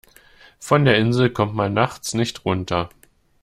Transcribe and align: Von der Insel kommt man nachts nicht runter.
Von 0.57 0.83
der 0.85 0.97
Insel 0.97 1.29
kommt 1.29 1.53
man 1.53 1.75
nachts 1.75 2.15
nicht 2.15 2.43
runter. 2.43 2.89